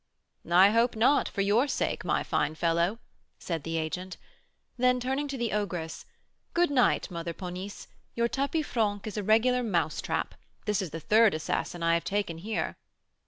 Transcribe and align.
"I 0.51 0.71
hope 0.71 0.95
not, 0.95 1.29
for 1.29 1.41
your 1.41 1.67
sake, 1.67 2.03
my 2.03 2.23
fine 2.23 2.55
fellow," 2.55 2.97
said 3.37 3.61
the 3.61 3.77
agent; 3.77 4.17
then, 4.75 4.99
turning 4.99 5.27
to 5.27 5.37
the 5.37 5.53
ogress, 5.53 6.07
"Good 6.55 6.71
night, 6.71 7.11
Mother 7.11 7.35
Ponisse; 7.35 7.85
your 8.15 8.27
tapis 8.27 8.65
franc 8.65 9.05
is 9.05 9.15
a 9.15 9.21
regular 9.21 9.61
mouse 9.61 10.01
trap; 10.01 10.33
this 10.65 10.81
is 10.81 10.89
the 10.89 10.99
third 10.99 11.35
assassin 11.35 11.83
I 11.83 11.93
have 11.93 12.03
taken 12.03 12.39
here." 12.39 12.77